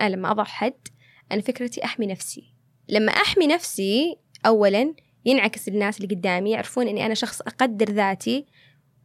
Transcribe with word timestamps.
أنا 0.00 0.08
لما 0.08 0.30
أضع 0.30 0.44
حد 0.44 0.88
أنا 1.32 1.40
فكرتي 1.40 1.84
أحمي 1.84 2.06
نفسي. 2.06 2.54
لما 2.88 3.12
أحمي 3.12 3.46
نفسي 3.46 4.16
أولا 4.46 4.94
ينعكس 5.24 5.68
الناس 5.68 6.00
اللي 6.00 6.14
قدامي 6.14 6.50
يعرفون 6.50 6.88
أني 6.88 7.06
أنا 7.06 7.14
شخص 7.14 7.40
أقدر 7.40 7.90
ذاتي 7.90 8.46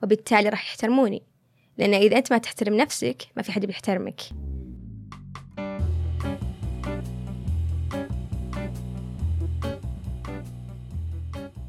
وبالتالي 0.04 0.50
راح 0.50 0.66
يحترموني. 0.66 1.24
لأن 1.78 1.94
إذا 1.94 2.18
أنت 2.18 2.34
ما 2.34 2.38
تحترم 2.38 2.74
نفسك 2.74 3.28
ما 3.38 3.44
في 3.44 3.52
حد 3.52 3.66
بيحترمك. 3.66 4.22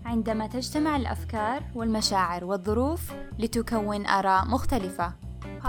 عندما 0.04 0.46
تجتمع 0.46 0.96
الأفكار 0.96 1.62
والمشاعر 1.74 2.44
والظروف 2.44 3.12
لتكون 3.38 4.06
آراء 4.06 4.46
مختلفة. 4.46 5.12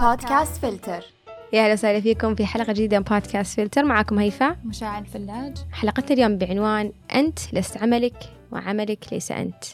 بودكاست 0.02 0.56
فلتر 0.62 1.04
يا 1.52 1.64
أهلا 1.64 1.72
وسهلا 1.72 2.00
فيكم 2.00 2.34
في 2.34 2.46
حلقة 2.46 2.72
جديدة 2.72 2.98
من 2.98 3.04
بودكاست 3.04 3.56
فلتر. 3.56 3.84
معكم 3.84 4.18
هيفا. 4.18 4.56
مشاعل 4.64 5.02
الفلاج 5.02 5.56
حلقتنا 5.72 6.12
اليوم 6.12 6.38
بعنوان 6.38 6.92
أنت 7.14 7.38
لست 7.54 7.82
عملك 7.82 8.14
وعملك 8.52 9.12
ليس 9.12 9.32
أنت. 9.32 9.64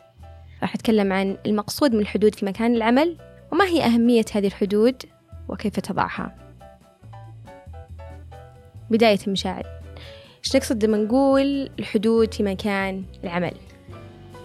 راح 0.62 0.74
أتكلم 0.74 1.12
عن 1.12 1.36
المقصود 1.46 1.92
من 1.92 2.00
الحدود 2.00 2.34
في 2.34 2.46
مكان 2.46 2.74
العمل 2.74 3.16
وما 3.52 3.64
هي 3.64 3.84
أهمية 3.84 4.24
هذه 4.34 4.46
الحدود 4.46 5.02
وكيف 5.48 5.80
تضعها. 5.80 6.34
بداية 8.90 9.18
مشاعل 9.26 9.66
إيش 10.44 10.56
نقصد 10.56 10.84
لما 10.84 10.96
نقول 10.96 11.70
الحدود 11.78 12.34
في 12.34 12.42
مكان 12.42 13.04
العمل؟ 13.24 13.54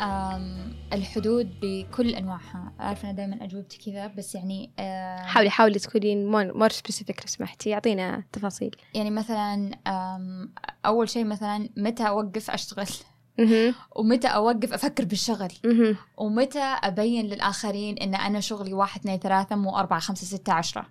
أم 0.02 0.73
الحدود 0.94 1.60
بكل 1.62 2.10
أنواعها. 2.16 2.74
أعرف 2.80 3.04
أنا 3.06 3.14
دائما 3.14 3.44
أجوبتي 3.44 3.92
كذا 3.92 4.08
بس 4.08 4.36
يعني 4.36 4.72
أم، 4.80 5.26
حاولي 5.26 5.50
حاولي 5.50 5.80
تكونين 5.80 6.32
more 6.32 6.70
specific 6.70 7.20
لو 7.20 7.28
سمحتي. 7.28 7.70
يعطينا 7.70 8.24
تفاصيل. 8.32 8.76
يعني 8.94 9.12
مثلا 9.12 9.72
أول 10.86 11.10
شيء 11.10 11.26
مثلا 11.26 11.70
متى 11.78 12.08
أوقف 12.08 12.52
أشتغل؟ 12.52 12.88
مهم. 13.40 13.76
ومتى 13.98 14.28
أوقف 14.28 14.74
أفكر 14.74 15.06
بالشغل. 15.06 15.52
ومتى 16.18 16.60
أبين 16.60 17.26
للآخرين 17.26 17.98
إن 17.98 18.16
أنا 18.16 18.40
شغلي 18.40 18.74
واحد 18.74 19.00
اثنين 19.00 19.20
ثلاثة 19.20 19.56
مو 19.56 19.78
أربعة 19.78 20.00
خمسة 20.00 20.26
ستة 20.38 20.54
عشرة؟ 20.54 20.86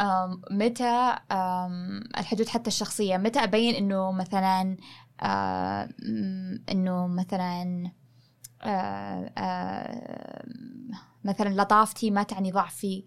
أم، 0.00 0.42
متى 0.50 1.14
أم، 1.32 2.04
الحدود 2.18 2.48
حتى 2.48 2.68
الشخصية؟ 2.68 3.16
متى 3.16 3.38
أبين 3.44 3.74
إنه 3.74 4.12
مثلا 4.12 4.76
آم، 5.22 5.88
إنه 6.72 7.06
مثلا 7.06 7.62
آه، 7.62 7.86
آه، 7.86 7.92
مثلا 11.24 11.62
لطافتي 11.62 12.10
ما 12.10 12.22
تعني 12.22 12.52
ضعفي 12.52 13.04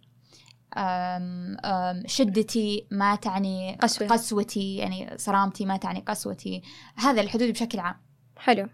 أم، 0.77 1.57
أم، 1.65 2.03
شدتي 2.05 2.87
ما 2.91 3.15
تعني 3.15 3.75
قسوة. 3.81 4.07
قسوتي 4.07 4.75
يعني 4.75 5.17
صرامتي 5.17 5.65
ما 5.65 5.77
تعني 5.77 5.99
قسوتي. 5.99 6.61
هذا 6.95 7.21
الحدود 7.21 7.51
بشكل 7.51 7.79
عام. 7.79 7.95
حلو. 8.37 8.69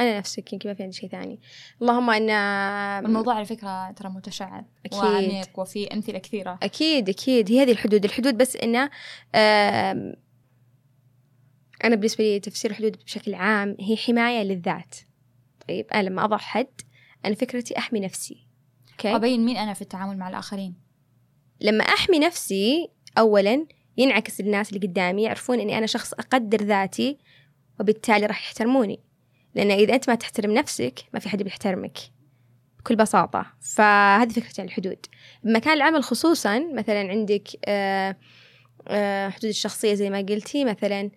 أنا 0.00 0.18
نفسك 0.18 0.52
يمكن 0.52 0.68
ما 0.68 0.74
في 0.74 0.82
عندي 0.82 0.96
شيء 0.96 1.08
ثاني. 1.10 1.40
اللهم 1.82 2.10
أن 2.10 2.30
الموضوع 3.06 3.34
على 3.34 3.44
فكرة 3.44 3.90
ترى 3.90 4.08
متشعب 4.08 4.66
أكيد. 4.86 4.98
وعميق 4.98 5.58
وفي 5.58 5.94
أمثلة 5.94 6.18
كثيرة. 6.18 6.58
أكيد 6.62 7.08
أكيد. 7.08 7.50
هي 7.50 7.62
هذه 7.62 7.72
الحدود. 7.72 8.04
الحدود 8.04 8.38
بس 8.38 8.56
إنه 8.56 8.90
آم، 9.34 10.14
أنا 11.84 11.96
بالنسبة 11.96 12.24
لي 12.24 12.40
تفسير 12.40 12.70
الحدود 12.70 12.96
بشكل 13.04 13.34
عام 13.34 13.76
هي 13.80 13.96
حماية 13.96 14.42
للذات. 14.42 14.94
طيب 15.70 15.86
أنا 15.94 16.08
لما 16.08 16.24
أضع 16.24 16.36
حد 16.36 16.80
أنا 17.24 17.34
فكرتي 17.34 17.78
أحمي 17.78 18.00
نفسي. 18.00 18.46
أوكي 18.92 19.16
أبين 19.16 19.44
مين 19.44 19.56
أنا 19.56 19.74
في 19.74 19.82
التعامل 19.82 20.18
مع 20.18 20.28
الآخرين. 20.28 20.74
لما 21.60 21.84
أحمي 21.84 22.18
نفسي 22.18 22.90
أولا 23.18 23.66
ينعكس 23.96 24.40
الناس 24.40 24.72
اللي 24.72 24.86
قدامي 24.86 25.22
يعرفون 25.22 25.60
أني 25.60 25.78
أنا 25.78 25.86
شخص 25.86 26.12
أقدر 26.12 26.62
ذاتي 26.62 27.18
وبالتالي 27.80 28.26
راح 28.26 28.42
يحترموني. 28.42 29.00
لأن 29.54 29.70
إذا 29.70 29.94
أنت 29.94 30.10
ما 30.10 30.14
تحترم 30.14 30.50
نفسك 30.50 31.04
ما 31.14 31.20
في 31.20 31.28
حد 31.28 31.42
بيحترمك. 31.42 31.98
بكل 32.78 32.96
بساطة. 32.96 33.46
فهذه 33.60 34.28
فكرة 34.28 34.60
عن 34.60 34.66
الحدود. 34.66 35.06
بمكان 35.44 35.72
العمل 35.72 36.04
خصوصا 36.04 36.58
مثلا 36.58 37.08
عندك 37.08 37.48
آه، 37.64 38.16
آه، 38.88 39.28
حدود 39.28 39.44
الشخصية 39.44 39.94
زي 39.94 40.10
ما 40.10 40.18
قلتي 40.18 40.64
مثلا 40.64 41.10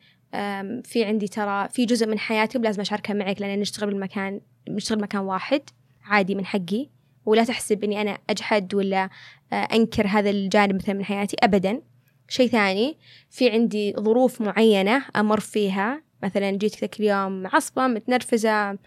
في 0.83 1.03
عندي 1.05 1.27
ترى 1.27 1.69
في 1.69 1.85
جزء 1.85 2.07
من 2.07 2.19
حياتي 2.19 2.57
لازم 2.57 2.81
أشاركها 2.81 3.13
معك 3.13 3.41
لأن 3.41 3.59
نشتغل 3.59 3.89
بالمكان 3.89 4.41
نشتغل 4.69 4.97
بمكان 4.97 5.21
واحد 5.21 5.61
عادي 6.05 6.35
من 6.35 6.45
حقي 6.45 6.89
ولا 7.25 7.43
تحسب 7.43 7.83
إني 7.83 8.01
أنا 8.01 8.17
أجحد 8.29 8.73
ولا 8.75 9.09
أنكر 9.53 10.07
هذا 10.07 10.29
الجانب 10.29 10.75
مثلا 10.75 10.95
من 10.95 11.05
حياتي 11.05 11.35
أبدا 11.43 11.81
شيء 12.29 12.49
ثاني 12.49 12.97
في 13.29 13.49
عندي 13.49 13.93
ظروف 13.99 14.41
معينة 14.41 15.05
أمر 15.15 15.39
فيها 15.39 16.01
مثلا 16.23 16.51
جيتك 16.51 16.81
ذاك 16.81 16.99
اليوم 16.99 17.47
عصبة 17.47 17.87
متنرفزة 17.87 18.77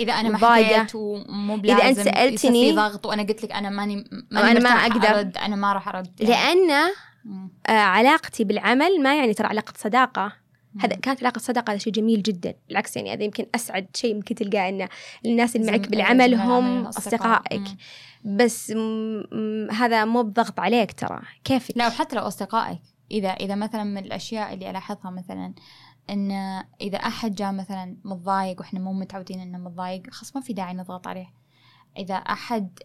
إذا 0.00 0.12
أنا 0.12 0.28
ما. 0.28 0.38
حكيت 0.38 0.94
ومو 0.94 1.54
إذا 1.54 1.72
أنت 1.74 2.00
بلازم 2.00 2.04
سألتني- 2.10 2.40
في 2.52 2.72
ضغط 2.72 3.06
وأنا 3.06 3.22
قلت 3.22 3.42
لك 3.44 3.52
أنا 3.52 3.70
ماني 3.70 3.94
أنا 4.32 4.42
ماني 4.42 4.60
ما 4.60 4.70
مرتاحة 4.70 4.86
أقدر. 4.86 5.08
أرد 5.18 5.36
أنا 5.38 5.56
ما 5.56 5.72
راح 5.72 5.88
أرد 5.88 6.20
يعني. 6.20 6.32
لأن 6.68 6.92
علاقتي 7.68 8.44
بالعمل 8.44 9.02
ما 9.02 9.16
يعني 9.16 9.34
ترى 9.34 9.46
علاقة 9.48 9.72
صداقة. 9.76 10.32
هذا 10.80 10.96
كانت 10.96 11.20
علاقة 11.20 11.38
صداقة 11.38 11.70
هذا 11.70 11.78
شيء 11.78 11.92
جميل 11.92 12.22
جدا. 12.22 12.54
بالعكس 12.68 12.96
يعني 12.96 13.12
هذا 13.12 13.24
يمكن 13.24 13.46
أسعد 13.54 13.86
شيء 13.96 14.14
ممكن 14.14 14.34
تلقاه 14.34 14.68
إن 14.68 14.88
الناس 15.26 15.56
اللي 15.56 15.70
معك 15.72 15.88
بالعمل 15.88 16.34
هم 16.34 16.90
مم. 17.60 17.76
بس 18.24 18.70
م- 18.70 19.70
هذا 19.70 20.04
مو 20.04 20.22
بضغط 20.22 20.60
عليك 20.60 20.92
ترى. 20.92 21.20
كيفك؟ 21.44 21.76
لا 21.76 21.86
وحتى 21.86 22.16
لو 22.16 22.22
أصدقائك. 22.22 22.80
إذا 23.10 23.28
إذا 23.28 23.54
مثلا 23.54 23.84
من 23.84 23.98
الأشياء 23.98 24.54
اللي 24.54 24.70
ألاحظها 24.70 25.10
مثلا 25.10 25.54
إن 26.10 26.30
إذا 26.80 26.98
أحد 26.98 27.34
جاء 27.34 27.52
مثلا 27.52 27.96
متضايق 28.04 28.60
وإحنا 28.60 28.80
مو 28.80 28.92
متعودين 28.92 29.40
إنه 29.40 29.58
متضايق 29.58 30.02
خلاص 30.10 30.36
ما 30.36 30.42
في 30.42 30.52
داعي 30.52 30.74
نضغط 30.74 31.06
عليه. 31.06 31.26
إذا 31.98 32.14
أحد 32.14 32.78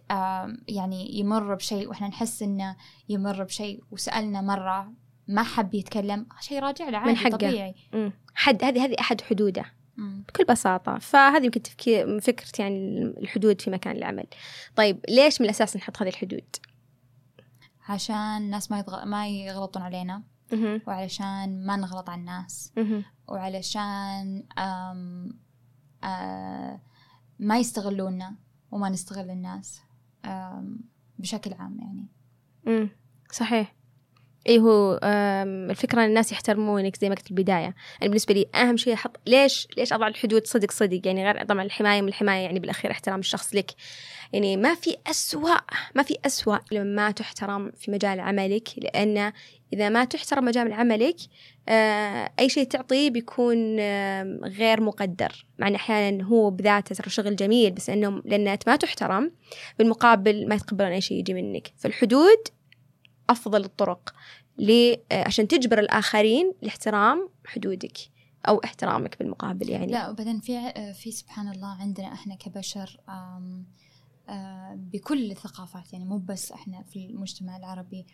يعني 0.68 1.20
يمر 1.20 1.56
بشيء 1.56 1.90
وإحنا 1.90 2.08
نحس 2.08 2.44
إنه 2.44 2.76
يمر 3.10 3.44
بشيء 3.44 3.84
وسألنا 3.92 4.42
مرة 4.42 4.94
ما 5.32 5.44
حب 5.44 5.74
يتكلم 5.74 6.26
شيء 6.40 6.60
راجع 6.60 6.90
له 6.90 6.98
عادي 6.98 7.16
حقه. 7.16 7.30
طبيعي 7.30 7.76
مم. 7.94 8.14
حد 8.36 8.64
هذه 8.64 8.86
هذه 8.86 8.96
أحد 9.00 9.22
حدوده 9.22 9.66
مم. 9.98 10.24
بكل 10.28 10.46
بساطة 10.46 10.98
فهذه 10.98 11.46
يمكن 11.46 11.62
تفكير 11.62 12.20
فكرة 12.20 12.52
يعني 12.60 13.02
الحدود 13.02 13.62
في 13.62 13.70
مكان 13.70 13.96
العمل 13.96 14.28
طيب 14.76 15.00
ليش 15.10 15.42
من 15.42 15.46
الأساس 15.46 15.78
نحط 15.78 16.02
هذه 16.02 16.10
الحدود 16.10 16.56
عشان 17.90 18.38
الناس 18.38 18.72
ما 18.72 18.80
يضغ... 18.80 19.06
ما 19.06 19.28
يغلطون 19.28 19.84
علينا 19.84 20.24
مهم. 20.54 20.82
وعلشان 20.88 21.66
ما 21.66 21.76
نغلط 21.76 22.10
على 22.10 22.20
الناس 22.20 22.74
مهم. 22.78 23.04
وعلشان 23.28 24.44
آم 24.58 25.40
آه 26.04 26.82
ما 27.40 27.60
يستغلونا 27.60 28.36
وما 28.72 28.90
نستغل 28.90 29.30
الناس 29.30 29.82
آم 30.26 30.80
بشكل 31.20 31.54
عام 31.54 31.80
يعني 31.80 32.08
مم. 32.66 32.90
صحيح 33.32 33.76
اي 34.50 34.60
هو 34.60 35.00
آم، 35.04 35.70
الفكرة 35.70 36.02
إن 36.02 36.06
الناس 36.10 36.32
يحترمونك 36.32 36.96
زي 36.96 37.10
ما 37.10 37.16
قلت 37.16 37.26
في 37.26 37.32
البداية. 37.32 37.76
أنا 38.02 38.10
بالنسبة 38.10 38.34
لي 38.34 38.46
أهم 38.56 38.78
شيء 38.78 38.94
أحط 38.94 39.20
ليش 39.28 39.68
ليش 39.78 39.94
أضع 39.94 40.08
الحدود 40.08 40.48
صدق 40.48 40.72
صدق؟ 40.72 41.02
يعني 41.06 41.26
غير 41.26 41.46
طبعا 41.46 41.64
الحماية 41.64 42.02
من 42.02 42.08
الحماية 42.08 42.44
يعني 42.44 42.60
بالأخير 42.60 42.92
احترام 42.92 43.20
الشخص 43.20 43.56
لك. 43.56 43.72
يعني 44.34 44.58
ما 44.58 44.76
في 44.76 44.96
أسوأ 45.08 45.58
ما 45.96 46.04
في 46.04 46.16
أسوأ 46.26 46.58
لما 46.72 46.84
ما 46.84 47.12
تحترم 47.12 47.72
في 47.78 47.92
مجال 47.92 48.20
عملك 48.20 48.70
لأن 48.78 49.34
إذا 49.74 49.90
ما 49.90 50.06
تحترم 50.06 50.46
مجال 50.46 50.74
عملك 50.74 51.16
آه، 51.70 52.32
أي 52.40 52.50
شيء 52.50 52.64
تعطيه 52.68 53.10
بيكون 53.10 53.80
غير 54.44 54.82
مقدر. 54.82 55.46
مع 55.60 55.68
أن 55.68 55.76
أحيانا 55.76 56.24
هو 56.24 56.50
بذاته 56.50 56.96
ترى 56.96 57.10
شغل 57.10 57.36
جميل 57.36 57.72
بس 57.72 57.90
أنه 57.90 58.22
لأن 58.26 58.48
أنت 58.48 58.70
ما 58.70 58.76
تحترم 58.76 59.32
بالمقابل 59.80 60.48
ما 60.48 60.56
يتقبلون 60.56 60.92
أي 60.92 61.02
شيء 61.02 61.18
يجي 61.18 61.34
منك. 61.34 61.72
فالحدود 61.78 62.38
أفضل 63.32 63.64
الطرق 63.64 64.14
آه، 64.70 64.98
عشان 65.12 65.48
تجبر 65.48 65.80
الآخرين 65.80 66.54
لاحترام 66.62 67.30
حدودك 67.46 67.98
أو 68.48 68.58
احترامك 68.64 69.20
بالمقابل 69.20 69.70
يعني. 69.70 69.92
لا 69.92 70.10
وبعدين 70.10 70.40
في 70.40 70.74
في 70.94 71.12
سبحان 71.12 71.48
الله 71.48 71.68
عندنا 71.68 72.14
إحنا 72.14 72.36
كبشر 72.36 72.98
آه 73.10 74.76
بكل 74.76 75.32
الثقافات 75.32 75.94
يعني 75.94 76.06
مو 76.06 76.18
بس 76.18 76.52
إحنا 76.52 76.84
في 76.84 77.06
المجتمع 77.06 77.58
العربي 77.58 78.06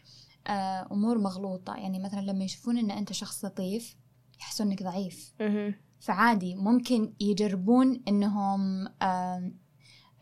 آه 0.48 0.88
أمور 0.92 1.18
مغلوطة. 1.18 1.76
يعني 1.76 2.00
مثلا 2.00 2.22
لما 2.22 2.44
يشوفون 2.44 2.78
إن 2.78 2.92
أنت 2.92 3.14
شخص 3.14 3.46
لطيف 3.46 3.96
يحسون 4.40 4.68
إنك 4.68 4.84
ضعيف. 4.84 5.34
فعادي 6.00 6.56
ممكن 6.56 7.14
يجربون 7.20 8.04
إنهم 8.08 8.88
آه، 9.02 9.52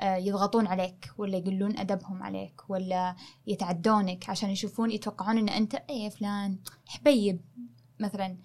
يضغطون 0.01 0.67
عليك 0.67 1.11
ولا 1.17 1.37
يقلون 1.37 1.77
أدبهم 1.77 2.23
عليك 2.23 2.69
ولا 2.69 3.15
يتعدونك 3.47 4.29
عشان 4.29 4.49
يشوفون 4.49 4.91
يتوقعون 4.91 5.37
إن 5.37 5.49
أنت 5.49 5.75
إيه 5.89 6.03
يا 6.03 6.09
فلان 6.09 6.59
حبيب 6.87 7.41
مثلا 7.99 8.37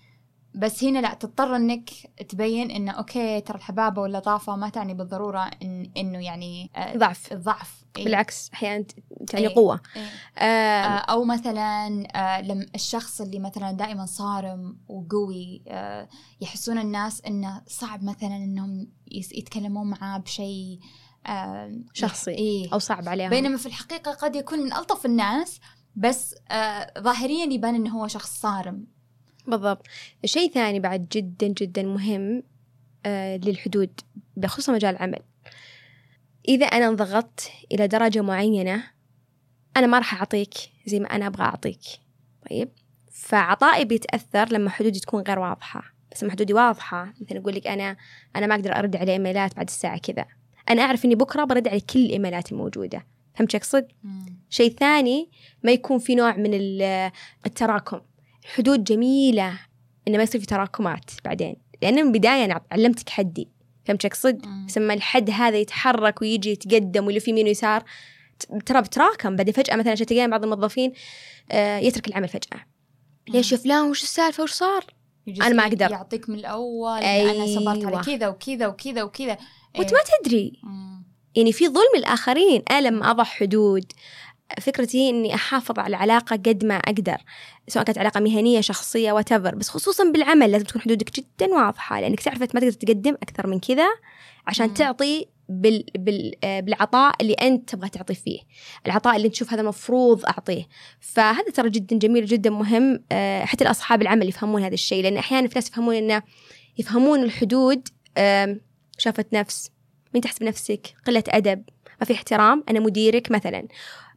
بس 0.55 0.85
هنا 0.85 0.99
لا 0.99 1.14
تضطر 1.14 1.56
إنك 1.56 1.91
تبين 2.29 2.70
انه 2.70 2.93
أوكي 2.93 3.41
ترى 3.41 3.56
الحبابة 3.56 4.02
واللطافه 4.02 4.56
ما 4.56 4.69
تعني 4.69 4.94
بالضرورة 4.94 5.50
إن 5.62 5.91
إنه 5.97 6.25
يعني 6.25 6.70
آه، 6.76 6.97
ضعف 6.97 7.32
الضعف 7.32 7.85
إيه. 7.99 8.05
بالعكس 8.05 8.50
أحيانا 8.55 8.85
تعني 9.26 9.49
إيه. 9.49 9.55
قوة 9.55 9.81
إيه. 9.96 10.03
آه 10.38 10.85
آه، 10.85 10.99
أو 10.99 11.25
مثلا 11.25 12.06
آه، 12.14 12.41
لما 12.41 12.67
الشخص 12.75 13.20
اللي 13.20 13.38
مثلا 13.38 13.73
دائما 13.73 14.06
صارم 14.06 14.79
وقوي 14.88 15.62
آه، 15.69 16.08
يحسون 16.41 16.79
الناس 16.79 17.23
إنه 17.26 17.62
صعب 17.67 18.05
مثلا 18.05 18.37
إنهم 18.37 18.88
يتكلمون 19.11 19.91
معاه 19.91 20.19
بشيء 20.19 20.79
آه، 20.82 21.10
شخصي 21.93 22.31
إيه 22.31 22.72
أو 22.72 22.78
صعب 22.78 23.08
عليهم. 23.08 23.31
بينما 23.31 23.56
في 23.56 23.67
الحقيقة 23.67 24.12
قد 24.12 24.37
يكون 24.37 24.58
من 24.58 24.72
ألطف 24.72 25.06
الناس 25.06 25.61
بس 25.96 26.34
آه، 26.50 26.93
ظاهريا 26.99 27.52
يبان 27.52 27.75
إنه 27.75 27.90
هو 27.90 28.08
شخص 28.08 28.40
صارم. 28.40 28.87
بالضبط. 29.46 29.87
شيء 30.25 30.52
ثاني 30.52 30.81
بعد 30.81 31.08
جدا 31.12 31.46
جدا 31.46 31.82
مهم 31.82 32.43
آه 33.06 33.37
للحدود 33.37 34.00
بخصوص 34.37 34.70
مجال 34.70 34.96
العمل. 34.96 35.22
إذا 36.49 36.67
أنا 36.67 36.88
انضغطت 36.88 37.50
إلى 37.72 37.88
درجة 37.88 38.20
معينة 38.20 38.84
أنا 39.76 39.87
ما 39.87 39.99
راح 39.99 40.14
أعطيك 40.14 40.55
زي 40.87 41.00
ما 41.00 41.06
أنا 41.06 41.26
أبغى 41.26 41.43
أعطيك. 41.43 41.81
طيب؟ 42.50 42.69
فعطائي 43.12 43.84
بيتأثر 43.84 44.52
لما 44.52 44.70
حدودي 44.70 45.00
تكون 45.00 45.22
غير 45.22 45.38
واضحة. 45.38 45.82
بس 46.12 46.22
لما 46.22 46.32
حدودي 46.32 46.55
واضحة 46.55 47.14
مثلا 47.20 47.38
أقول 47.38 47.55
لك 47.55 47.67
أنا 47.67 47.96
أنا 48.37 48.46
ما 48.46 48.55
أقدر 48.55 48.76
أرد 48.76 48.96
على 48.96 49.12
إيميلات 49.12 49.56
بعد 49.56 49.67
الساعة 49.69 49.99
كذا. 49.99 50.25
أنا 50.71 50.83
أعرف 50.83 51.05
إني 51.05 51.15
بكرة 51.15 51.45
برد 51.45 51.69
على 51.69 51.81
كل 51.81 51.99
الإيميلات 51.99 52.53
الموجودة 52.53 53.07
فهمت 53.35 53.51
شو 53.53 53.59
أقصد؟ 53.59 53.89
شيء 54.51 54.73
ثاني 54.73 55.31
ما 55.62 55.73
يكون 55.73 55.99
في 55.99 56.15
نوع 56.15 56.37
من 56.37 56.55
ال- 56.55 57.11
التراكم 57.47 58.01
حدود 58.57 58.85
جميلة 58.85 59.61
إنه 60.09 60.17
ما 60.17 60.23
يصير 60.23 60.41
في 60.41 60.47
تراكمات 60.47 61.11
بعدين 61.25 61.57
لأن 61.83 61.95
من 61.95 62.03
البداية 62.03 62.45
أنا 62.45 62.61
علمتك 62.73 63.09
حدي 63.09 63.49
فهمت. 63.85 64.07
بس 64.67 64.79
لما 64.79 64.95
الحد 64.95 65.31
هذا 65.31 65.57
يتحرك 65.59 66.23
ويجي 66.23 66.51
يتقدم 66.51 67.06
ويلف 67.06 67.29
يمين 67.29 67.47
ويسار 67.47 67.85
ترى 68.67 68.81
بتراكم 68.83 69.37
بعدين 69.37 69.55
فجأة 69.55 69.77
مثلا 69.77 69.93
عشان 69.93 70.06
تلاقين 70.06 70.31
بعض 70.31 70.43
الموظفين 70.45 70.93
آه، 71.51 71.79
يترك 71.79 72.09
العمل 72.09 72.29
فجأة 72.29 72.61
ليش 73.29 73.53
يا 73.53 73.56
فلان 73.56 73.91
وش 73.91 74.03
السالفة 74.03 74.43
وش 74.43 74.53
صار؟ 74.53 74.85
أنا 75.29 75.49
ما 75.55 75.63
أقدر. 75.67 75.91
يعطيك 75.91 76.29
من 76.29 76.39
الأول 76.39 76.99
أيوة. 77.01 77.31
أنا 77.31 77.47
صبرت 77.47 77.79
أيوة. 77.87 77.97
على 77.99 78.17
كذا 78.17 78.29
وكذا 78.29 78.67
وكذا 78.67 79.03
وكذا 79.03 79.39
إيه. 79.76 79.82
ما 79.82 79.99
تدري 80.22 80.61
مم. 80.62 81.05
يعني 81.37 81.52
في 81.52 81.69
ظلم 81.69 81.94
الآخرين 81.96 82.62
أنا 82.70 82.88
لما 82.88 83.11
أضع 83.11 83.25
حدود 83.25 83.93
فكرتي 84.61 85.11
إني 85.11 85.34
أحافظ 85.34 85.78
على 85.78 85.88
العلاقة 85.88 86.37
قد 86.37 86.64
ما 86.64 86.75
أقدر 86.75 87.17
سواء 87.69 87.84
كانت 87.84 87.99
علاقة 87.99 88.20
مهنية 88.20 88.61
شخصية 88.61 89.12
واتفر 89.12 89.55
بس 89.55 89.69
خصوصا 89.69 90.11
بالعمل 90.11 90.52
لازم 90.52 90.64
تكون 90.64 90.82
حدودك 90.82 91.17
جدا 91.17 91.55
واضحة 91.55 92.00
لأنك 92.00 92.20
تعرف 92.20 92.40
ما 92.40 92.46
تقدر 92.46 92.72
تقدم 92.72 93.14
أكثر 93.14 93.46
من 93.46 93.61
كذا 93.61 93.87
عشان. 94.46 94.75
تعطي 94.75 95.26
بال 95.49 95.84
بال 95.99 96.34
آه، 96.44 96.61
بالعطاء 96.61 97.14
اللي 97.20 97.32
أنت 97.32 97.70
تبغى 97.70 97.88
تعطي 97.88 98.14
فيه 98.14 98.40
العطاء 98.87 99.17
اللي 99.17 99.28
تشوف 99.28 99.52
هذا 99.52 99.61
المفروض 99.61 100.25
أعطيه 100.26 100.69
فهذا 101.00 101.50
ترى 101.55 101.70
جدا 101.70 101.99
جميل 101.99 102.26
جدا 102.26 102.50
مهم 102.50 103.05
آه، 103.12 103.44
حتى 103.44 103.64
الأصحاب 103.64 104.02
العمل 104.02 104.28
يفهمون 104.28 104.62
هذا 104.62 104.75
الشيء 104.75 105.02
لأن 105.02 105.17
أحيانا 105.17 105.49
في 105.49 105.55
ناس 105.55 105.69
يفهمون 105.69 105.94
إنه 105.94 106.22
يفهمون 106.78 107.22
الحدود 107.22 107.88
شافت 109.00 109.32
نفس. 109.32 109.70
من 110.14 110.20
تحسب 110.20 110.43
نفسك؟ 110.43 110.94
قلة 111.06 111.25
أدب. 111.29 111.64
ما 112.00 112.06
في 112.06 112.12
احترام. 112.12 112.64
أنا 112.69 112.81
مديرك 112.81 113.31
مثلا. 113.31 113.69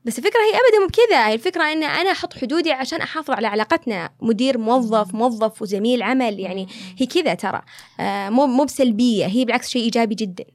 بس 0.06 0.19
الفكرة 0.19 0.39
هي 0.39 0.50
أبدا 0.50 0.80
مو 0.80 0.88
بكذا. 0.88 1.27
هي 1.27 1.33
الفكرة 1.33 1.63
إن 1.63 1.83
أنا 1.83 2.12
أحط 2.12 2.33
حدودي 2.33 2.71
عشان 2.71 3.01
أحافظ 3.01 3.31
على 3.31 3.47
علاقتنا. 3.47 4.09
مدير 4.21 4.57
موظف 4.57 5.13
موظف 5.13 5.62
وزميل 5.62 6.03
عمل. 6.03 6.39
يعني. 6.39 6.68
هي 6.97 7.06
كذا 7.06 7.33
ترى. 7.33 7.62
آه، 8.00 8.30
مو 8.30 8.47
مو 8.47 8.63
بسلبية. 8.63 9.25
هي 9.25 9.45
بالعكس 9.45 9.69
شيء 9.69 9.83
إيجابي 9.83 10.15
جدا. 10.15 10.45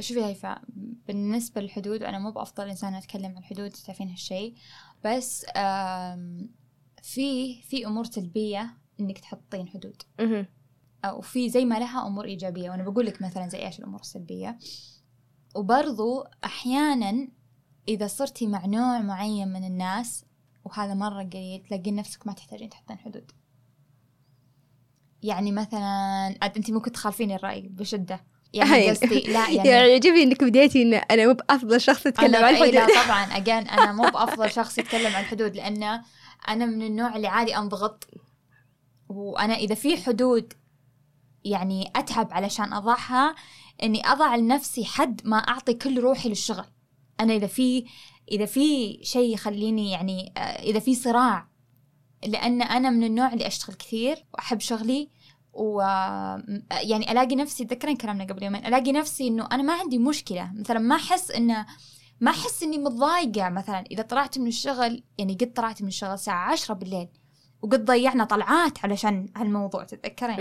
شوفي 0.00 0.24
هيفاء 0.24 0.62
بالنسبة 1.08 1.60
للحدود 1.60 2.02
أنا 2.02 2.18
مو 2.18 2.30
بأفضل 2.30 2.68
إنسان 2.68 2.94
أتكلم 2.94 3.24
عن 3.26 3.38
الحدود 3.38 3.70
تعرفين 3.70 4.08
هالشيء. 4.08 4.54
بس 5.04 5.46
في 7.02 7.62
في 7.62 7.86
أمور 7.86 8.04
سلبية 8.04 8.74
إنك 9.00 9.18
تحطين 9.18 9.68
حدود. 9.68 10.02
مهم. 11.04 11.14
أو 11.14 11.20
في 11.20 11.48
زي 11.48 11.64
ما 11.64 11.78
لها 11.78 12.06
أمور 12.06 12.24
إيجابية 12.24 12.70
وأنا 12.70 12.82
بقول 12.82 13.06
لك 13.06 13.22
مثلا 13.22 13.48
زي 13.48 13.66
إيش 13.66 13.78
الأمور 13.78 14.00
السلبية. 14.00 14.58
وبرضو 15.54 16.24
أحيانا 16.44 17.28
إذا 17.88 18.06
صرتي 18.06 18.46
مع 18.46 18.66
نوع 18.66 19.00
معين 19.00 19.48
من 19.48 19.64
الناس 19.64 20.24
وهذا 20.64 20.94
مرة 20.94 21.22
قليل 21.22 21.62
تلاقين 21.68 21.94
نفسك 21.94 22.26
ما 22.26 22.32
تحتاجين 22.32 22.68
تحطين 22.68 22.98
حدود. 22.98 23.30
يعني 25.22 25.52
مثلا 25.52 26.34
عاد 26.42 26.56
أنت 26.56 26.70
ممكن 26.70 26.92
تخالفيني 26.92 27.36
الرأي 27.36 27.68
بشدة. 27.68 28.24
يعني. 28.54 28.90
قصدي 28.90 29.20
لا 29.20 29.48
يعني 29.50 29.68
يعني 29.68 29.90
يعجبني 29.90 30.22
إنك 30.22 30.44
بديتي 30.44 30.82
إن 30.82 30.94
أنا 30.94 31.26
مو 31.26 31.32
بأفضل 31.32 31.80
شخص 31.80 32.06
يتكلم 32.06 32.44
عن 32.44 32.54
إيه 32.54 32.70
لا 32.70 32.84
الحدود 32.84 33.04
طبعا. 33.04 33.24
أجان 33.24 33.68
أنا 33.68 33.92
مو 33.92 34.02
بأفضل 34.02 34.50
شخص 34.50 34.78
يتكلم 34.78 35.14
عن 35.14 35.22
الحدود 35.22 35.56
لأن 35.56 36.02
أنا 36.48 36.66
من 36.66 36.82
النوع 36.82 37.16
اللي 37.16 37.28
عادي 37.28 37.56
أنضغط. 37.56 38.08
وأنا 39.08 39.54
إذا 39.54 39.74
في 39.74 39.96
حدود 39.96 40.52
يعني 41.44 41.92
أتعب 41.96 42.28
علشان 42.32 42.72
أضعها 42.72 43.34
إني 43.82 44.06
أضع 44.06 44.36
لنفسي 44.36 44.84
حد 44.84 45.20
ما 45.24 45.36
أعطي 45.36 45.74
كل 45.74 46.00
روحي 46.00 46.28
للشغل. 46.28 46.64
أنا 47.20 47.32
إذا 47.32 47.46
في 47.46 47.84
إذا 48.32 48.46
في 48.46 48.98
شيء 49.02 49.34
يخليني 49.34 49.90
يعني 49.90 50.32
آه، 50.36 50.40
إذا 50.40 50.78
في 50.78 50.94
صراع 50.94 51.48
لأن 52.26 52.62
أنا 52.62 52.90
من 52.90 53.04
النوع 53.04 53.32
اللي 53.32 53.46
أشتغل 53.46 53.76
كثير 53.76 54.24
وأحب 54.34 54.60
شغلي 54.60 55.10
و 55.52 55.80
يعني 56.70 57.12
ألاقي 57.12 57.36
نفسي 57.36 57.64
تذكرين 57.64 57.96
كلامنا 57.96 58.24
قبل 58.24 58.42
يومين 58.42 58.66
ألاقي 58.66 58.92
نفسي 58.92 59.28
إنه 59.28 59.48
أنا 59.52 59.62
ما 59.62 59.72
عندي 59.72 59.98
مشكلة. 59.98 60.52
مثلا 60.54 60.78
ما 60.78 60.96
أحس 60.96 61.30
انه 61.30 61.66
ما 62.20 62.30
أحس 62.30 62.62
إني 62.62 62.78
متضايقة 62.78 63.48
مثلا 63.48 63.84
إذا 63.90 64.02
طلعت 64.02 64.38
من 64.38 64.46
الشغل 64.46 65.02
يعني 65.18 65.34
قد 65.34 65.52
طلعت 65.52 65.82
من 65.82 65.88
الشغل 65.88 66.10
الساعة 66.10 66.52
عشرة 66.52 66.74
بالليل 66.74 67.08
وقد 67.62 67.84
ضيعنا 67.84 68.24
طلعات 68.24 68.84
علشان 68.84 69.28
هالموضوع 69.36 69.84
تتذكرين. 69.84 70.38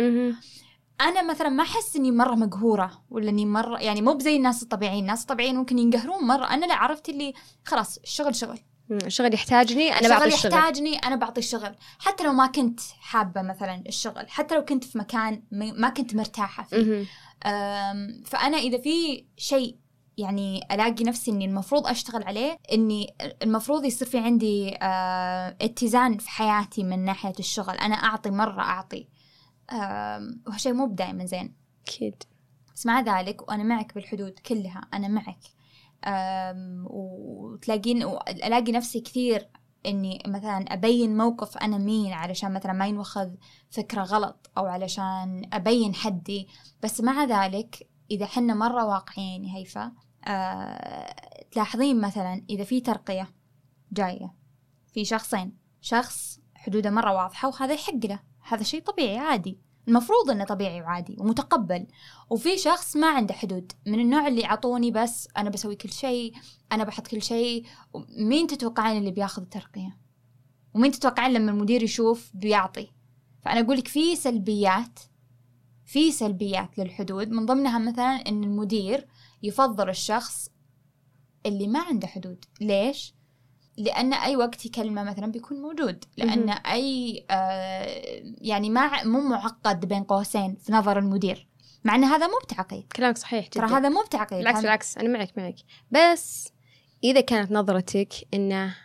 أنا 1.04 1.22
مثلا 1.32 1.50
ما 1.50 1.64
أحس 1.64 1.96
إني 1.96 2.12
مرة 2.12 2.36
مقهورة 2.36 2.92
ولا 3.10 3.30
إني 3.30 3.46
مرة 3.46 3.80
يعني 3.80 4.02
مو 4.02 4.14
بزي 4.14 4.36
الناس 4.36 4.64
الطبيعيين 4.64 5.02
الناس 5.02 5.22
الطبيعيين 5.22 5.56
ممكن 5.56 5.80
ينقهرون 5.80 6.24
مرة. 6.24 6.46
أنا 6.46 6.66
لا 6.66 6.76
عرفت 6.76 7.10
اللي 7.10 7.34
خلاص 7.66 7.98
الشغل 7.98 8.36
شغل. 8.36 8.60
الشغل 8.92 9.34
يحتاجني 9.34 9.92
أنا 9.92 10.00
الشغل 10.00 10.10
بعطي 10.10 10.28
الشغل. 10.28 10.54
يحتاجني 10.54 10.98
أنا 10.98 11.16
بعطي 11.16 11.40
الشغل. 11.40 11.76
حتى 12.00 12.24
لو 12.24 12.34
ما 12.34 12.48
كنت 12.48 12.80
حابة 13.00 13.42
مثلا 13.42 13.84
الشغل 13.88 14.30
حتى 14.30 14.56
لو 14.56 14.66
كنت 14.66 14.84
في 14.84 14.98
مكان 14.98 15.44
ما 15.52 15.90
كنت 15.90 16.16
مرتاحة 16.16 16.64
فيه. 16.64 17.06
فأنا 18.26 18.58
إذا 18.58 18.78
في 18.78 19.26
شيء 19.38 19.78
يعني 20.18 20.68
ألاقي 20.72 21.04
نفسي 21.04 21.32
إني 21.32 21.46
المفروض 21.46 21.88
أشتغل 21.88 22.24
عليه 22.24 22.58
إني 22.74 23.16
المفروض 23.44 23.86
يصير 23.86 24.08
في 24.08 24.18
عندي 24.18 24.78
آه، 24.82 25.58
اتزان 25.62 26.18
في 26.18 26.30
حياتي 26.30 26.84
من 26.84 27.06
ناحية 27.06 27.34
الشغل. 27.40 27.76
أنا 27.76 27.96
أعطي 27.96 28.30
مرة 28.30 28.62
أعطي. 28.62 29.08
وهالشيء 29.72 30.74
مو 30.74 30.88
دائما 30.88 31.26
زين. 31.26 31.56
أكيد. 31.88 32.24
بس 32.76 32.86
مع 32.86 33.02
ذلك 33.02 33.50
وأنا 33.50 33.64
معك 33.64 33.96
بالحدود 33.96 34.40
كلها 34.40 34.82
أنا 34.94 35.08
معك. 35.08 35.40
وتلاقين 36.86 38.04
ألاقي 38.28 38.72
نفسي 38.72 39.02
كثير 39.02 39.50
إني 39.86 40.24
مثلا 40.28 40.74
أبين 40.74 41.18
موقف 41.18 41.58
أنا 41.58 41.78
مين 41.78 42.14
علشان 42.14 42.54
مثلا 42.54 42.74
ما 42.74 42.88
ينوخذ 42.88 43.30
فكرة 43.70 44.02
غلط 44.02 44.52
أو 44.58 44.66
علشان 44.66 45.50
أبين 45.54 45.96
حدي. 45.96 46.48
بس 46.84 47.02
مع 47.02 47.24
ذلك 47.24 47.90
إذا 48.12 48.26
حنا 48.26 48.54
مرة 48.54 48.86
واقعيين 48.86 49.46
هيفا 49.46 49.92
أه 50.28 51.16
تلاحظين 51.52 52.02
مثلا 52.02 52.46
إذا 52.50 52.64
في 52.64 52.82
ترقية 52.82 53.30
جاية 53.92 54.34
في 54.94 55.06
شخصين 55.06 55.58
شخص 55.82 56.40
حدوده 56.56 56.90
مرة 56.90 57.14
واضحة 57.14 57.48
وهذا 57.48 57.74
يحق 57.74 58.06
له. 58.06 58.20
هذا 58.44 58.64
شيء 58.64 58.82
طبيعي 58.82 59.18
عادي. 59.18 59.60
المفروض 59.88 60.30
إنه 60.30 60.44
طبيعي 60.44 60.82
وعادي 60.82 61.16
ومتقبل. 61.20 61.88
وفي 62.30 62.58
شخص 62.58 62.96
ما 62.96 63.08
عنده 63.08 63.34
حدود. 63.34 63.72
من 63.88 64.00
النوع 64.00 64.28
اللي 64.28 64.42
يعطوني 64.42 64.92
بس 64.92 65.28
أنا 65.38 65.50
بسوي 65.50 65.76
كل 65.76 65.90
شيء 65.90 66.34
أنا 66.72 66.84
بحط 66.84 67.08
كل 67.08 67.22
شيء. 67.22 67.66
مين 68.18 68.48
تتوقعين 68.48 68.98
اللي 68.98 69.12
بياخذ 69.12 69.44
ترقيه 69.44 69.98
ومين 70.74 70.92
تتوقعين 70.92 71.34
لما 71.34 71.52
المدير 71.52 71.84
يشوف 71.84 72.32
بيعطي؟ 72.34 72.88
فأنا 73.42 73.60
أقول 73.60 73.78
لك 73.78 73.88
في 73.88 74.16
سلبيات 74.16 75.00
في 75.86 76.12
سلبيات 76.12 76.80
للحدود. 76.80 77.30
من 77.30 77.46
ضمنها 77.46 77.80
مثلا 77.80 78.16
إن 78.28 78.44
المدير 78.44 79.08
يفضل 79.44 79.90
الشخص 79.90 80.50
اللي 81.46 81.68
ما 81.68 81.80
عنده 81.80 82.08
حدود. 82.08 82.46
ليش؟ 82.62 83.14
لأن 83.78 84.14
أي 84.14 84.36
وقت 84.36 84.66
يكلمه 84.66 85.04
مثلا 85.04 85.28
بيكون 85.28 85.62
موجود. 85.62 86.04
مهم. 86.20 86.50
أي 86.50 87.26
آه 87.32 88.24
يعني 88.42 88.70
ما 88.70 89.04
مو 89.04 89.22
معقد 89.22 89.86
بين 89.86 90.04
قوسين 90.04 90.56
في 90.56 90.72
نظر 90.72 91.00
المدير. 91.00 91.48
مع 91.84 91.96
أن 91.96 92.04
هذا 92.04 92.28
مو 92.28 92.34
بتعقيد. 92.44 92.94
كلامك 92.96 93.18
صحيح 93.18 93.50
جدا. 93.50 93.68
ترى 93.68 93.78
هذا 93.78 93.90
مو 93.90 94.04
بتعقيد. 94.08 94.40
بالعكس 94.40 94.62
بالعكس 94.62 94.98
أنا 94.98 95.10
معك 95.10 95.38
معك. 95.38 95.56
بس 95.92 96.50
إذا 97.04 97.22
كانت 97.22 97.52
نظرتك 97.52 98.14
إنه 98.34 98.76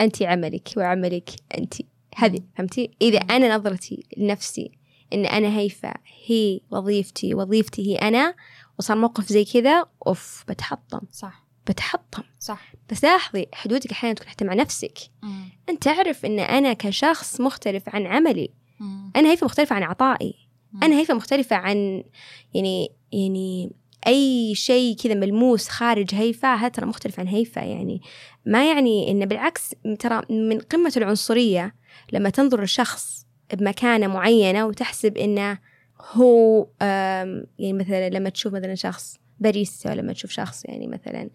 أنت 0.00 0.22
عملك 0.22 0.68
وعملك 0.76 1.30
أنت 1.58 1.74
هذه 2.16 2.40
فهمتي؟ 2.56 2.90
إذا 3.02 3.18
أنا 3.18 3.56
نظرتي 3.56 4.06
لنفسي 4.16 4.78
إن 5.12 5.26
أنا 5.26 5.58
هيفا 5.58 5.94
هي 6.26 6.60
وظيفتي 6.70 7.34
وظيفتي 7.34 7.86
هي 7.86 7.96
أنا 7.96 8.34
وصار 8.78 8.96
موقف 8.96 9.28
زي 9.28 9.44
كذا 9.44 9.86
أوف 10.06 10.44
بتحطم. 10.48 11.00
صح. 11.12 11.43
بتحطم. 11.66 12.22
صح. 12.40 12.72
بس 12.90 13.04
لاحظي 13.04 13.46
حدودك 13.52 13.90
أحيانا 13.90 14.14
تكون 14.14 14.28
حتى 14.28 14.44
مع 14.44 14.54
نفسك. 14.54 14.98
مم. 15.22 15.48
أنت 15.68 15.82
تعرف 15.82 16.24
إن 16.24 16.38
أنا 16.38 16.72
كشخص 16.72 17.40
مختلف 17.40 17.88
عن 17.88 18.06
عملي. 18.06 18.50
مم. 18.80 19.12
أنا 19.16 19.30
هيفا 19.30 19.44
مختلفة 19.44 19.76
عن 19.76 19.82
عطائي. 19.82 20.34
مم. 20.72 20.80
أنا 20.82 20.98
هيفا 20.98 21.14
مختلفة 21.14 21.56
عن 21.56 22.04
يعني 22.54 22.92
يعني 23.12 23.72
أي 24.06 24.54
شيء 24.54 24.96
كذا 24.96 25.14
ملموس 25.14 25.68
خارج 25.68 26.14
هيفا 26.14 26.54
هذا 26.54 26.68
ترى 26.68 26.86
مختلف 26.86 27.20
عن 27.20 27.28
هيفا 27.28 27.60
يعني. 27.60 28.02
ما 28.46 28.68
يعني 28.68 29.10
إن 29.10 29.26
بالعكس 29.26 29.70
ترى 29.98 30.22
من 30.30 30.58
قمة 30.58 30.92
العنصرية 30.96 31.74
لما 32.12 32.30
تنظر 32.30 32.62
لشخص 32.62 33.26
بمكانة 33.54 34.06
معينة 34.06 34.66
وتحسب 34.66 35.16
إنه 35.16 35.58
هو 36.12 36.66
يعني 37.58 37.72
مثلا 37.72 38.10
لما 38.10 38.28
تشوف 38.28 38.54
مثلا 38.54 38.74
شخص 38.74 39.18
باريستا 39.40 39.88
لما 39.88 40.12
تشوف 40.12 40.30
شخص 40.30 40.64
يعني 40.64 40.86
مثلا 40.86 41.30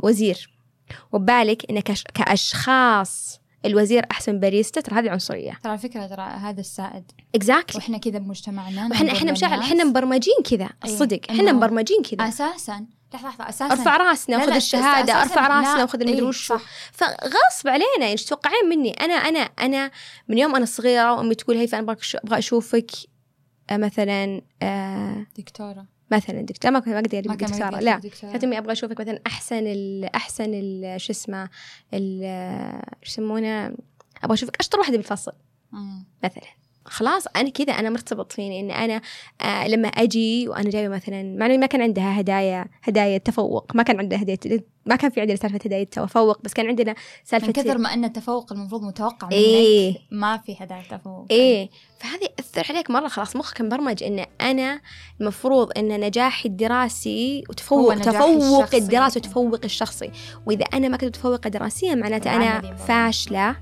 وزير. 0.00 0.50
وبالك 1.12 1.70
إن 1.70 1.80
كش- 1.80 2.04
كأشخاص 2.14 3.40
الوزير 3.64 4.06
أحسن 4.10 4.32
من 4.32 4.40
باريستا 4.40 4.80
ترى 4.80 4.98
هذه 4.98 5.10
عنصرية. 5.10 5.58
ترى 5.62 5.78
فكرة 5.78 6.06
ترى 6.06 6.22
هذا 6.22 6.60
السائد. 6.60 7.12
اكزاكتلي 7.34 7.76
وإحنا 7.78 7.98
كذا 7.98 8.18
بمجتمعنا 8.18 8.86
وإحنا 8.90 9.12
إحنا 9.12 9.32
مشاعر. 9.32 9.60
إحنا 9.60 9.84
مبرمجين 9.84 10.34
كذا 10.50 10.68
الصدق 10.84 11.20
إنه 11.30 11.38
إحنا 11.40 11.52
مبرمجين 11.52 12.02
كذا. 12.02 12.28
أساسا 12.28 12.86
لحظة 13.14 13.28
لحظة 13.28 13.48
أساسا. 13.48 13.72
أرفع 13.72 13.96
رأسنا 13.96 14.36
لا، 14.36 14.56
الشهادة 14.56 15.22
أرفع 15.22 15.46
رأسنا 15.46 15.84
المدري 15.94 16.12
إيه، 16.12 16.22
وشو. 16.22 16.56
صح. 16.56 16.62
فغصب 16.92 17.68
علينا 17.68 17.86
يعني 18.00 18.12
إيش 18.12 18.24
تتوقعين 18.24 18.68
مني؟ 18.68 18.90
أنا 18.90 19.14
أنا 19.14 19.38
أنا 19.38 19.90
من 20.28 20.38
يوم 20.38 20.56
أنا 20.56 20.64
صغيرة 20.64 21.12
وأمي 21.14 21.34
تقول 21.34 21.56
هيفا 21.56 21.78
أنا 21.78 21.96
أبغى 22.14 22.38
أشوفك. 22.38 22.90
مثلا 23.72 24.42
آه 24.62 25.26
دكتورة 25.38 25.86
مثلا 26.10 26.40
دكتورة 26.40 26.72
ما 26.72 26.78
كنت 26.80 26.88
ما 26.88 26.98
أقدر 26.98 27.34
كان 27.34 27.50
دكتوره 27.50 27.80
لا. 27.80 28.00
كانت 28.32 28.44
امي 28.44 28.58
أبغى 28.58 28.72
أشوفك 28.72 29.00
مثلا 29.00 29.20
أحسن 29.26 29.66
ال 29.66 30.04
أحسن 30.04 30.54
ال 30.54 31.00
شو 31.00 31.12
اسمه 31.12 31.48
شو 31.92 33.10
يسمونه 33.12 33.66
أبغى 34.24 34.34
أشوفك 34.34 34.56
أشطر 34.60 34.78
واحدة 34.78 34.96
بالفصل 34.96 35.32
مم. 35.72 36.04
مثلا 36.24 36.42
خلاص 36.86 37.24
أنا 37.36 37.50
كذا 37.50 37.72
أنا 37.72 37.90
مرتبط 37.90 38.32
فيني 38.32 38.60
ان 38.60 38.70
أنا 38.70 39.00
آه 39.40 39.68
لما 39.68 39.88
أجي 39.88 40.48
وأنا 40.48 40.70
جايبه 40.70 40.94
مثلا 40.94 41.36
مع 41.38 41.46
انه 41.46 41.56
ما 41.56 41.66
كان 41.66 41.82
عندها 41.82 42.20
هدايا 42.20 42.66
هدايا 42.82 43.18
تفوق 43.18 43.72
ما 43.74 43.82
كان 43.82 43.98
عندها 43.98 44.22
هدايا 44.22 44.60
ما 44.86 44.96
كان 44.96 45.10
في 45.10 45.20
عندنا 45.20 45.36
سالفة 45.36 45.58
هدايا 45.64 45.84
تفوق 45.84 46.42
بس 46.42 46.52
كان 46.54 46.66
عندنا 46.66 46.94
سالفة 47.24 47.46
من 47.46 47.52
كثر 47.52 47.78
ما 47.78 47.94
أن 47.94 48.04
التفوق 48.04 48.52
المفروض 48.52 48.82
متوقع 48.82 49.26
منك 49.26 49.36
إيه. 49.36 49.94
ما 50.10 50.36
في 50.36 50.56
هدايا 50.60 50.82
تفوق 50.90 51.26
إيه 51.30 51.70
فهذه 52.00 52.28
اثر 52.40 52.66
عليك 52.70 52.90
مرة 52.90 53.08
خلاص 53.08 53.36
مخك 53.36 53.60
مبرمج 53.60 54.02
إن 54.02 54.24
أنا 54.40 54.80
المفروض 55.20 55.78
إن 55.78 56.00
نجاحي 56.00 56.48
الدراسي 56.48 57.44
وتفوق 57.50 57.94
تفوق. 57.94 58.74
الدراسي 58.74 59.18
وتفوق 59.18 59.60
الشخصي 59.64 60.10
وإذا 60.46 60.64
أنا 60.64 60.88
ما 60.88 60.96
كنت 60.96 61.08
متفوقة 61.08 61.48
دراسيا 61.50 61.94
معناته 61.94 62.36
أنا. 62.36 62.76
فاشلة. 62.76 63.56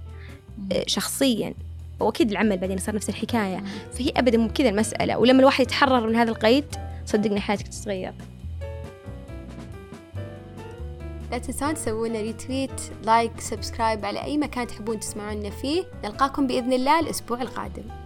آه، 0.73 0.85
شخصيا 0.87 1.54
وأكيد 2.01 2.31
العمل 2.31 2.57
بعدين 2.57 2.79
صار 2.79 2.95
نفس 2.95 3.09
الحكاية. 3.09 3.65
فهي 3.93 4.13
ابدا 4.17 4.39
مو 4.39 4.49
كذا 4.49 4.69
المسألة 4.69 5.19
ولما 5.19 5.41
الواحد 5.41 5.61
يتحرر 5.61 6.07
من 6.07 6.17
هذا 6.17 6.31
القيد 6.31 6.65
صدقني 7.07 7.41
حياتك 7.41 7.69
تتغير. 7.69 8.15
لا 11.31 11.39
تنسون 11.39 11.75
تسوون 11.75 12.13
retweet 12.12 12.81
like 13.04 13.40
subscribe 13.40 14.04
على 14.05 14.25
أي 14.25 14.39
مكان 14.39 14.67
تحبون 14.67 15.01
تسمعونا 15.01 15.51
فيه. 15.51 15.85
نلقاكم 16.05 16.47
بإذن 16.47 16.73
الله 16.73 17.01
الأسبوع 17.01 17.43
القادم. 17.43 18.03